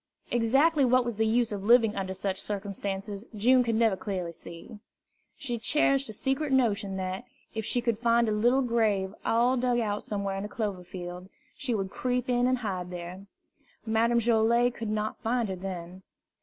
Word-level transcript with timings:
Exactly 0.31 0.83
what 0.83 1.05
was 1.05 1.17
the 1.17 1.27
use 1.27 1.51
of 1.51 1.63
living 1.63 1.95
under 1.95 2.15
such 2.15 2.41
circumstances 2.41 3.23
June 3.35 3.61
never 3.77 3.95
could 3.95 4.03
clearly 4.03 4.31
see. 4.31 4.79
She 5.37 5.59
cherished 5.59 6.09
a 6.09 6.13
secret 6.13 6.51
notion 6.51 6.97
that, 6.97 7.23
if 7.53 7.65
she 7.65 7.81
could 7.81 7.99
find 7.99 8.27
a 8.27 8.31
little 8.31 8.63
grave 8.63 9.13
all 9.23 9.57
dug 9.57 9.77
out 9.79 10.01
somewhere 10.01 10.37
in 10.37 10.43
a 10.45 10.49
clover 10.49 10.83
field, 10.83 11.29
she 11.55 11.75
would 11.75 11.91
creep 11.91 12.29
in 12.29 12.47
and 12.47 12.57
hide 12.57 12.89
there. 12.89 13.27
Madame 13.85 14.17
Joilet 14.17 14.73
could 14.73 14.89
not 14.89 15.21
find 15.21 15.49
her 15.49 15.55
then. 15.55 16.01